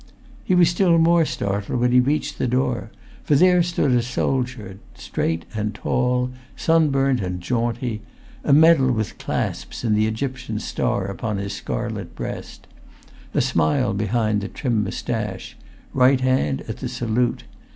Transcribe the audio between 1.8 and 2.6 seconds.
he reached the